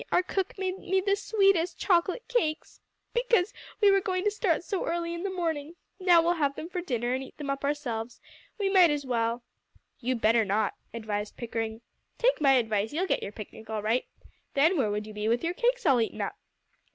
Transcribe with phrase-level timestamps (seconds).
[0.11, 2.81] our cook made me the sweetest chocolate cakes,
[3.13, 5.75] because we were going to start so early in the morning.
[5.99, 8.19] Now we'll have them for dinner, and eat them up ourselves.
[8.57, 9.43] We might as well."
[9.99, 11.81] "You better not," advised Pickering.
[12.17, 14.07] "Take my advice; you'll get your picnic all right;
[14.55, 16.35] then where would you be with your cakes all eaten up?"